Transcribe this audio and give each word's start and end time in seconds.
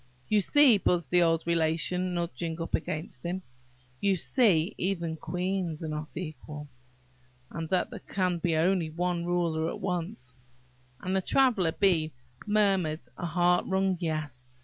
"You 0.29 0.41
see," 0.41 0.79
buzzed 0.79 1.11
the 1.11 1.21
old 1.21 1.45
Relation, 1.45 2.15
nudging 2.15 2.59
up 2.59 2.73
against 2.73 3.23
him,–"You 3.23 4.15
see 4.15 4.73
even 4.79 5.15
queens 5.15 5.83
are 5.83 5.87
not 5.89 6.17
equal! 6.17 6.67
and 7.51 7.69
that 7.69 7.91
there 7.91 7.99
can 7.99 8.39
be 8.39 8.55
but 8.55 8.95
one 8.95 9.25
ruler 9.27 9.69
at 9.69 9.79
once!" 9.79 10.33
And 11.01 11.15
the 11.15 11.21
Traveller 11.21 11.73
bee 11.73 12.13
murmured 12.47 13.01
a 13.15 13.27
heart 13.27 13.67
wrung 13.67 13.95
"Yes." 13.99 14.47